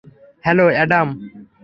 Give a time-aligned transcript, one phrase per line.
[0.43, 1.07] Hello, Adam.